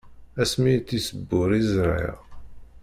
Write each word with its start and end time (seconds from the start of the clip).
Ass 0.41 0.53
mi 0.61 0.71
i 0.77 0.79
tt-isbur, 0.81 1.49
i 1.59 1.61
ẓriɣ. 1.73 2.17